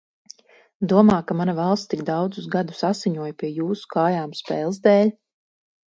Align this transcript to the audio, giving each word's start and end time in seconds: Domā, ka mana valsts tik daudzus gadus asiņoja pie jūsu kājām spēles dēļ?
Domā, 0.93 1.17
ka 1.31 1.35
mana 1.41 1.53
valsts 1.59 1.91
tik 1.91 2.01
daudzus 2.09 2.49
gadus 2.57 2.81
asiņoja 2.91 3.37
pie 3.43 3.53
jūsu 3.61 3.89
kājām 3.97 4.37
spēles 4.45 4.81
dēļ? 4.89 5.13